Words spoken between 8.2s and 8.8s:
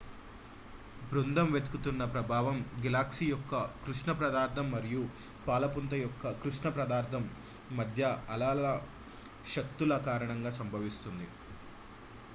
అలల